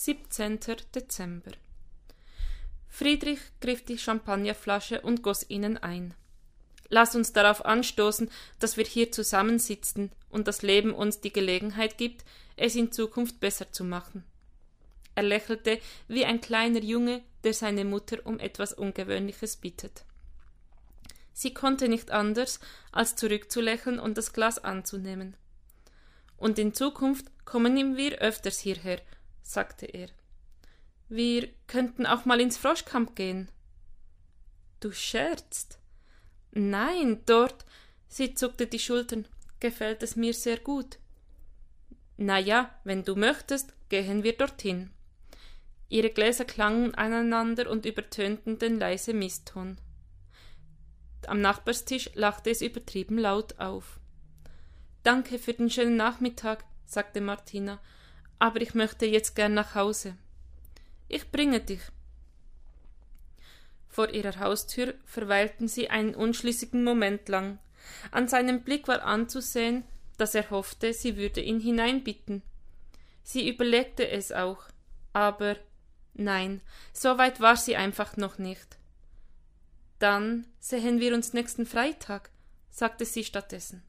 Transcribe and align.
17. 0.00 0.60
Dezember. 0.94 1.50
Friedrich 2.88 3.40
griff 3.60 3.84
die 3.84 3.98
Champagnerflasche 3.98 5.00
und 5.00 5.24
goss 5.24 5.50
ihnen 5.50 5.76
ein. 5.76 6.14
Lass 6.88 7.16
uns 7.16 7.32
darauf 7.32 7.64
anstoßen, 7.64 8.30
dass 8.60 8.76
wir 8.76 8.84
hier 8.84 9.10
zusammensitzen 9.10 10.12
und 10.30 10.46
das 10.46 10.62
Leben 10.62 10.94
uns 10.94 11.20
die 11.20 11.32
Gelegenheit 11.32 11.98
gibt, 11.98 12.24
es 12.54 12.76
in 12.76 12.92
Zukunft 12.92 13.40
besser 13.40 13.72
zu 13.72 13.82
machen. 13.82 14.22
Er 15.16 15.24
lächelte 15.24 15.80
wie 16.06 16.24
ein 16.24 16.40
kleiner 16.40 16.80
Junge, 16.80 17.20
der 17.42 17.52
seine 17.52 17.84
Mutter 17.84 18.18
um 18.24 18.38
etwas 18.38 18.72
Ungewöhnliches 18.74 19.56
bittet. 19.56 20.04
Sie 21.32 21.52
konnte 21.52 21.88
nicht 21.88 22.12
anders, 22.12 22.60
als 22.92 23.16
zurückzulächeln 23.16 23.98
und 23.98 24.16
das 24.16 24.32
Glas 24.32 24.62
anzunehmen. 24.62 25.36
Und 26.36 26.56
in 26.60 26.72
Zukunft 26.72 27.26
kommen 27.44 27.96
wir 27.96 28.18
öfters 28.18 28.60
hierher, 28.60 29.00
sagte 29.48 29.86
er. 29.86 30.08
Wir 31.08 31.48
könnten 31.66 32.04
auch 32.04 32.26
mal 32.26 32.40
ins 32.40 32.58
Froschkamp 32.58 33.16
gehen. 33.16 33.50
Du 34.80 34.92
scherzt. 34.92 35.78
Nein, 36.52 37.22
dort. 37.24 37.64
Sie 38.08 38.34
zuckte 38.34 38.66
die 38.66 38.78
Schultern. 38.78 39.26
Gefällt 39.58 40.02
es 40.02 40.16
mir 40.16 40.34
sehr 40.34 40.58
gut. 40.58 40.98
Na 42.16 42.38
ja, 42.38 42.78
wenn 42.84 43.04
du 43.04 43.16
möchtest, 43.16 43.74
gehen 43.88 44.22
wir 44.22 44.36
dorthin. 44.36 44.90
Ihre 45.88 46.10
Gläser 46.10 46.44
klangen 46.44 46.94
aneinander 46.94 47.70
und 47.70 47.86
übertönten 47.86 48.58
den 48.58 48.78
leise 48.78 49.14
Mistton. 49.14 49.78
Am 51.26 51.40
Nachbarstisch 51.40 52.10
lachte 52.14 52.50
es 52.50 52.60
übertrieben 52.60 53.18
laut 53.18 53.58
auf. 53.58 53.98
Danke 55.02 55.38
für 55.38 55.54
den 55.54 55.70
schönen 55.70 55.96
Nachmittag, 55.96 56.64
sagte 56.84 57.20
Martina, 57.20 57.80
aber 58.38 58.60
ich 58.60 58.74
möchte 58.74 59.06
jetzt 59.06 59.34
gern 59.34 59.54
nach 59.54 59.74
Hause. 59.74 60.16
Ich 61.08 61.30
bringe 61.30 61.60
dich. 61.60 61.80
Vor 63.88 64.10
ihrer 64.10 64.38
Haustür 64.38 64.94
verweilten 65.04 65.66
sie 65.66 65.90
einen 65.90 66.14
unschlüssigen 66.14 66.84
Moment 66.84 67.28
lang. 67.28 67.58
An 68.10 68.28
seinem 68.28 68.62
Blick 68.62 68.86
war 68.86 69.02
anzusehen, 69.02 69.84
dass 70.18 70.34
er 70.34 70.50
hoffte, 70.50 70.92
sie 70.92 71.16
würde 71.16 71.40
ihn 71.40 71.60
hineinbitten. 71.60 72.42
Sie 73.22 73.48
überlegte 73.48 74.08
es 74.08 74.32
auch, 74.32 74.64
aber 75.12 75.56
nein, 76.14 76.60
so 76.92 77.18
weit 77.18 77.40
war 77.40 77.56
sie 77.56 77.76
einfach 77.76 78.16
noch 78.16 78.38
nicht. 78.38 78.78
Dann 79.98 80.46
sehen 80.60 81.00
wir 81.00 81.14
uns 81.14 81.32
nächsten 81.32 81.66
Freitag, 81.66 82.30
sagte 82.70 83.04
sie 83.04 83.24
stattdessen. 83.24 83.82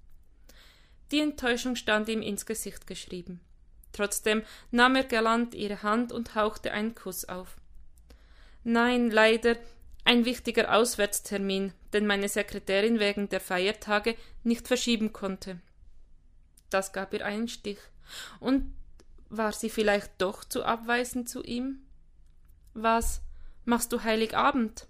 Die 1.12 1.20
Enttäuschung 1.20 1.76
stand 1.76 2.08
ihm 2.10 2.22
ins 2.22 2.46
Gesicht 2.46 2.88
geschrieben. 2.88 3.42
Trotzdem 3.92 4.44
nahm 4.72 4.96
er 4.96 5.04
galant 5.04 5.56
ihre 5.56 5.84
Hand 5.84 6.12
und 6.12 6.36
hauchte 6.36 6.72
einen 6.72 6.96
Kuss 6.96 7.26
auf. 7.26 7.58
Nein, 8.64 9.10
leider 9.10 9.56
ein 10.06 10.26
wichtiger 10.26 10.74
Auswärtstermin, 10.76 11.74
den 11.94 12.08
meine 12.08 12.30
Sekretärin 12.30 13.00
wegen 13.00 13.30
der 13.30 13.40
Feiertage 13.40 14.16
nicht 14.44 14.68
verschieben 14.68 15.14
konnte. 15.14 15.60
Das 16.70 16.94
gab 16.94 17.14
ihr 17.14 17.26
einen 17.26 17.48
Stich. 17.48 17.80
Und 18.40 18.74
war 19.30 19.52
sie 19.52 19.70
vielleicht 19.70 20.12
doch 20.18 20.44
zu 20.44 20.64
abweisend 20.64 21.30
zu 21.30 21.44
ihm? 21.44 21.82
Was 22.74 23.22
machst 23.66 23.92
du 23.92 24.04
Heiligabend? 24.04 24.88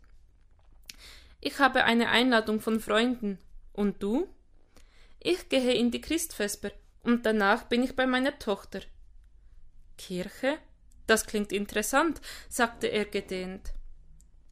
Ich 1.42 1.60
habe 1.60 1.84
eine 1.84 2.10
Einladung 2.10 2.62
von 2.62 2.80
Freunden. 2.80 3.40
Und 3.74 4.04
du? 4.04 4.28
Ich 5.20 5.50
gehe 5.50 5.74
in 5.74 5.92
die 5.92 6.02
Christvesper 6.02 6.72
und 7.04 7.26
danach 7.26 7.64
bin 7.64 7.84
ich 7.84 7.96
bei 7.96 8.08
meiner 8.08 8.38
Tochter. 8.40 8.82
Kirche? 9.98 10.58
Das 11.08 11.26
klingt 11.26 11.52
interessant, 11.52 12.22
sagte 12.50 12.88
er 12.88 13.06
gedehnt. 13.06 13.74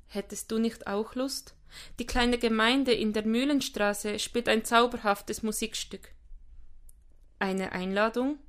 Hättest 0.07 0.51
du 0.51 0.57
nicht 0.57 0.87
auch 0.87 1.15
Lust? 1.15 1.55
Die 1.99 2.07
kleine 2.07 2.37
Gemeinde 2.37 2.93
in 2.93 3.13
der 3.13 3.25
Mühlenstraße 3.25 4.19
spielt 4.19 4.47
ein 4.47 4.65
zauberhaftes 4.65 5.43
Musikstück. 5.43 6.09
Eine 7.39 7.73
Einladung? 7.73 8.39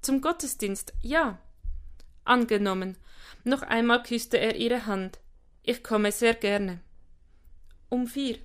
Zum 0.00 0.20
Gottesdienst, 0.20 0.94
ja. 1.00 1.38
Angenommen. 2.24 2.96
Noch 3.44 3.62
einmal 3.62 4.02
küsste 4.02 4.38
er 4.38 4.56
ihre 4.56 4.86
Hand. 4.86 5.20
Ich 5.62 5.84
komme 5.84 6.10
sehr 6.12 6.34
gerne. 6.34 6.80
Um 7.88 8.06
vier. 8.06 8.38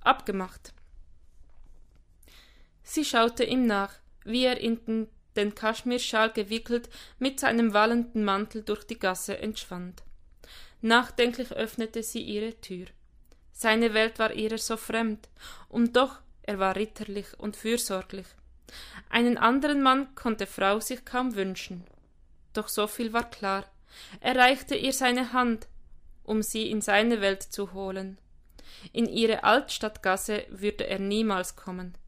Abgemacht. 0.00 0.72
Sie 2.90 3.04
schaute 3.04 3.44
ihm 3.44 3.66
nach, 3.66 3.92
wie 4.24 4.44
er 4.44 4.58
in 4.58 5.06
den, 5.36 5.54
Kaschmirschal 5.54 6.32
gewickelt 6.32 6.88
mit 7.18 7.38
seinem 7.38 7.74
wallenden 7.74 8.24
Mantel 8.24 8.62
durch 8.62 8.82
die 8.82 8.98
Gasse 8.98 9.38
entschwand. 9.38 10.02
Nachdenklich 10.80 11.52
öffnete 11.52 12.02
sie 12.02 12.22
ihre 12.22 12.58
Tür. 12.62 12.86
Seine 13.52 13.92
Welt 13.92 14.18
war 14.18 14.32
ihr 14.32 14.56
so 14.56 14.78
fremd, 14.78 15.28
und 15.68 15.96
doch 15.96 16.20
er 16.42 16.58
war 16.58 16.76
ritterlich 16.76 17.38
und 17.38 17.58
fürsorglich. 17.58 18.26
Einen 19.10 19.36
anderen 19.36 19.82
Mann 19.82 20.14
konnte 20.14 20.46
Frau 20.46 20.80
sich 20.80 21.04
kaum 21.04 21.34
wünschen. 21.34 21.84
Doch 22.54 22.68
so 22.68 22.86
viel 22.86 23.12
war 23.12 23.28
klar. 23.28 23.66
Er 24.20 24.34
reichte 24.34 24.74
ihr 24.74 24.94
seine 24.94 25.34
Hand, 25.34 25.68
um 26.24 26.42
sie 26.42 26.70
in 26.70 26.80
seine 26.80 27.20
Welt 27.20 27.42
zu 27.42 27.74
holen. 27.74 28.18
In 28.94 29.06
ihre 29.06 29.44
Altstadtgasse 29.44 30.46
würde 30.48 30.86
er 30.86 30.98
niemals 30.98 31.54
kommen 31.54 31.98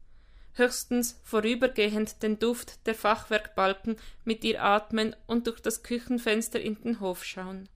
höchstens 0.53 1.19
vorübergehend 1.23 2.21
den 2.23 2.39
Duft 2.39 2.85
der 2.87 2.95
Fachwerkbalken 2.95 3.97
mit 4.23 4.43
ihr 4.43 4.63
atmen 4.63 5.15
und 5.27 5.47
durch 5.47 5.61
das 5.61 5.83
Küchenfenster 5.83 6.59
in 6.59 6.81
den 6.81 6.99
Hof 6.99 7.23
schauen. 7.23 7.69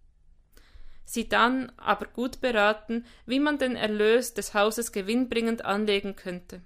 Sie 1.05 1.29
dann 1.29 1.71
aber 1.77 2.07
gut 2.07 2.41
beraten, 2.41 3.05
wie 3.25 3.39
man 3.39 3.59
den 3.59 3.75
Erlös 3.75 4.33
des 4.33 4.53
Hauses 4.53 4.91
gewinnbringend 4.91 5.63
anlegen 5.63 6.15
könnte. 6.15 6.61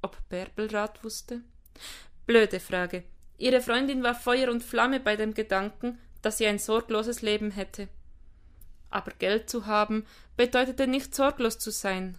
Ob 0.00 0.16
Bärbel 0.28 0.68
Rat 0.68 1.02
wusste? 1.02 1.42
Blöde 2.24 2.60
Frage. 2.60 3.02
Ihre 3.36 3.60
Freundin 3.60 4.02
war 4.02 4.14
Feuer 4.14 4.50
und 4.50 4.62
Flamme 4.62 5.00
bei 5.00 5.16
dem 5.16 5.34
Gedanken, 5.34 5.98
dass 6.22 6.38
sie 6.38 6.46
ein 6.46 6.58
sorgloses 6.58 7.22
Leben 7.22 7.50
hätte. 7.50 7.88
Aber 8.90 9.12
Geld 9.18 9.50
zu 9.50 9.66
haben 9.66 10.06
bedeutete 10.36 10.86
nicht 10.86 11.14
sorglos 11.14 11.58
zu 11.58 11.70
sein. 11.70 12.18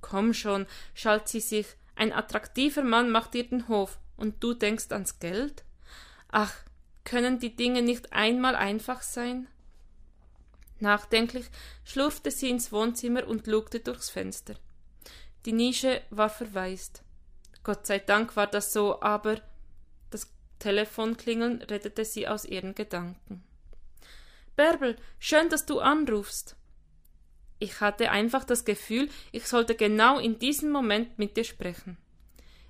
Komm 0.00 0.32
schon, 0.32 0.66
schalt 0.94 1.28
sie 1.28 1.40
sich, 1.40 1.66
ein 1.98 2.12
attraktiver 2.12 2.82
Mann 2.82 3.10
macht 3.10 3.34
dir 3.34 3.46
den 3.46 3.68
Hof, 3.68 3.98
und 4.16 4.42
du 4.42 4.54
denkst 4.54 4.90
ans 4.90 5.18
Geld? 5.18 5.64
Ach, 6.28 6.54
können 7.04 7.38
die 7.38 7.54
Dinge 7.54 7.82
nicht 7.82 8.12
einmal 8.12 8.54
einfach 8.54 9.02
sein? 9.02 9.48
Nachdenklich 10.80 11.46
schlurfte 11.84 12.30
sie 12.30 12.50
ins 12.50 12.70
Wohnzimmer 12.70 13.26
und 13.26 13.46
lugte 13.46 13.80
durchs 13.80 14.10
Fenster. 14.10 14.54
Die 15.44 15.52
Nische 15.52 16.02
war 16.10 16.28
verwaist. 16.28 17.02
Gott 17.64 17.86
sei 17.86 17.98
Dank 17.98 18.36
war 18.36 18.46
das 18.46 18.72
so, 18.72 19.00
aber 19.02 19.40
das 20.10 20.30
Telefonklingeln 20.58 21.62
rettete 21.62 22.04
sie 22.04 22.28
aus 22.28 22.44
ihren 22.44 22.74
Gedanken. 22.74 23.42
Bärbel, 24.56 24.96
schön, 25.18 25.48
dass 25.48 25.66
du 25.66 25.80
anrufst. 25.80 26.56
Ich 27.58 27.80
hatte 27.80 28.10
einfach 28.10 28.44
das 28.44 28.64
Gefühl, 28.64 29.08
ich 29.32 29.46
sollte 29.46 29.74
genau 29.74 30.18
in 30.18 30.38
diesem 30.38 30.70
Moment 30.70 31.18
mit 31.18 31.36
dir 31.36 31.44
sprechen. 31.44 31.96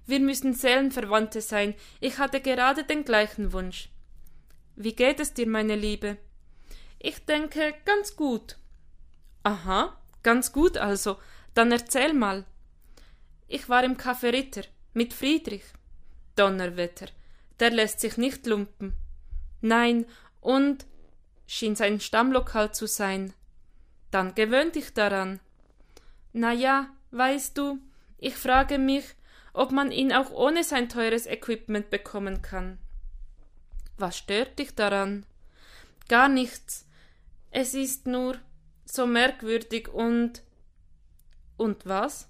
Wir 0.06 0.20
müssen 0.20 0.54
Seelenverwandte 0.54 1.42
sein. 1.42 1.74
Ich 2.00 2.18
hatte 2.18 2.40
gerade 2.40 2.84
den 2.84 3.04
gleichen 3.04 3.52
Wunsch. 3.52 3.90
Wie 4.74 4.94
geht 4.94 5.20
es 5.20 5.34
dir, 5.34 5.46
meine 5.46 5.76
Liebe? 5.76 6.16
Ich 6.98 7.24
denke, 7.26 7.74
ganz 7.84 8.16
gut. 8.16 8.56
Aha, 9.42 10.00
ganz 10.22 10.52
gut 10.52 10.78
also. 10.78 11.18
Dann 11.52 11.70
erzähl 11.70 12.14
mal. 12.14 12.46
Ich 13.48 13.68
war 13.68 13.84
im 13.84 13.96
Café 13.96 14.32
Ritter 14.32 14.62
mit 14.94 15.12
Friedrich. 15.12 15.64
Donnerwetter, 16.36 17.08
der 17.60 17.70
lässt 17.70 18.00
sich 18.00 18.16
nicht 18.16 18.46
lumpen. 18.46 18.94
Nein, 19.60 20.06
und 20.40 20.86
schien 21.46 21.74
sein 21.74 22.00
Stammlokal 22.00 22.72
zu 22.72 22.86
sein. 22.86 23.34
Dann 24.10 24.34
gewöhn 24.34 24.72
dich 24.72 24.94
daran. 24.94 25.40
Na 26.32 26.52
ja, 26.52 26.88
weißt 27.10 27.56
du, 27.58 27.78
ich 28.18 28.34
frage 28.34 28.78
mich, 28.78 29.04
ob 29.52 29.72
man 29.72 29.90
ihn 29.90 30.12
auch 30.12 30.30
ohne 30.30 30.64
sein 30.64 30.88
teures 30.88 31.26
Equipment 31.26 31.90
bekommen 31.90 32.42
kann. 32.42 32.78
Was 33.96 34.16
stört 34.18 34.58
dich 34.58 34.74
daran? 34.74 35.26
Gar 36.08 36.28
nichts. 36.28 36.86
Es 37.50 37.74
ist 37.74 38.06
nur 38.06 38.36
so 38.84 39.06
merkwürdig 39.06 39.88
und. 39.88 40.42
Und 41.56 41.86
was? 41.86 42.28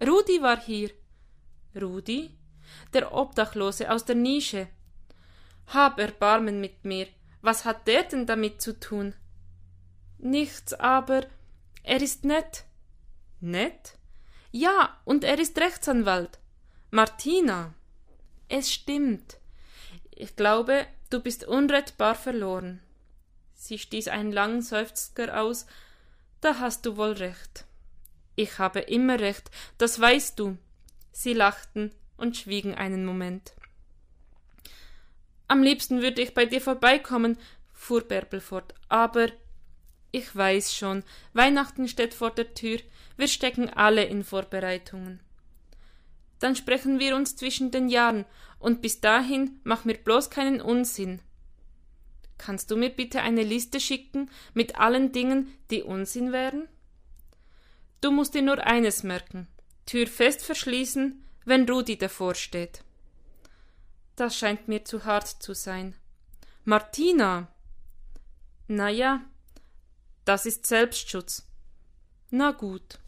Rudi 0.00 0.42
war 0.42 0.60
hier. 0.60 0.90
Rudi? 1.80 2.36
Der 2.92 3.12
Obdachlose 3.12 3.90
aus 3.90 4.04
der 4.04 4.16
Nische. 4.16 4.68
Hab 5.68 5.98
Erbarmen 5.98 6.60
mit 6.60 6.84
mir. 6.84 7.06
Was 7.40 7.64
hat 7.64 7.86
der 7.86 8.02
denn 8.04 8.26
damit 8.26 8.60
zu 8.60 8.78
tun? 8.78 9.14
Nichts, 10.18 10.74
aber 10.74 11.26
er 11.82 12.02
ist 12.02 12.24
nett. 12.24 12.64
Nett? 13.40 13.96
Ja, 14.50 14.98
und 15.04 15.24
er 15.24 15.38
ist 15.38 15.58
Rechtsanwalt. 15.58 16.38
Martina. 16.90 17.74
Es 18.48 18.72
stimmt. 18.72 19.38
Ich 20.10 20.34
glaube, 20.36 20.86
Du 21.10 21.20
bist 21.20 21.44
unrettbar 21.44 22.14
verloren. 22.14 22.80
Sie 23.54 23.78
stieß 23.78 24.08
einen 24.08 24.30
langen 24.30 24.60
Seufzer 24.60 25.40
aus. 25.40 25.66
Da 26.42 26.58
hast 26.58 26.84
du 26.84 26.98
wohl 26.98 27.12
recht. 27.12 27.64
Ich 28.36 28.58
habe 28.58 28.80
immer 28.80 29.18
recht, 29.18 29.50
das 29.78 29.98
weißt 29.98 30.38
du. 30.38 30.58
Sie 31.12 31.32
lachten 31.32 31.92
und 32.18 32.36
schwiegen 32.36 32.74
einen 32.74 33.06
Moment. 33.06 33.54
Am 35.48 35.62
liebsten 35.62 36.02
würde 36.02 36.20
ich 36.20 36.34
bei 36.34 36.44
dir 36.44 36.60
vorbeikommen, 36.60 37.38
fuhr 37.72 38.02
Bärbel 38.02 38.40
fort, 38.40 38.74
aber 38.90 39.28
ich 40.10 40.34
weiß 40.34 40.74
schon, 40.74 41.04
Weihnachten 41.32 41.88
steht 41.88 42.14
vor 42.14 42.30
der 42.30 42.54
Tür, 42.54 42.78
wir 43.16 43.28
stecken 43.28 43.68
alle 43.68 44.04
in 44.04 44.24
Vorbereitungen. 44.24 45.20
Dann 46.38 46.56
sprechen 46.56 46.98
wir 46.98 47.16
uns 47.16 47.36
zwischen 47.36 47.70
den 47.70 47.88
Jahren, 47.88 48.24
und 48.58 48.82
bis 48.82 49.00
dahin 49.00 49.60
mach 49.64 49.84
mir 49.84 49.94
bloß 49.94 50.30
keinen 50.30 50.60
Unsinn. 50.60 51.20
Kannst 52.38 52.70
du 52.70 52.76
mir 52.76 52.90
bitte 52.90 53.20
eine 53.20 53.42
Liste 53.42 53.80
schicken 53.80 54.30
mit 54.54 54.78
allen 54.78 55.12
Dingen, 55.12 55.52
die 55.70 55.82
Unsinn 55.82 56.32
wären? 56.32 56.68
Du 58.00 58.12
musst 58.12 58.34
dir 58.34 58.42
nur 58.42 58.64
eines 58.64 59.02
merken: 59.02 59.48
Tür 59.86 60.06
fest 60.06 60.44
verschließen, 60.44 61.24
wenn 61.44 61.68
Rudi 61.68 61.98
davor 61.98 62.34
steht. 62.34 62.84
Das 64.14 64.36
scheint 64.36 64.68
mir 64.68 64.84
zu 64.84 65.04
hart 65.04 65.26
zu 65.26 65.54
sein. 65.54 65.94
Martina! 66.64 67.48
Na 68.68 68.88
ja, 68.88 69.22
das 70.28 70.44
ist 70.44 70.66
Selbstschutz. 70.66 71.48
Na 72.30 72.50
gut. 72.50 72.98